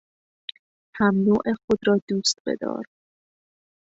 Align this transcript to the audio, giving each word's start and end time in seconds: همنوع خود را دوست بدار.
همنوع 0.95 1.43
خود 1.67 1.79
را 1.87 1.99
دوست 2.09 2.39
بدار. 2.45 2.85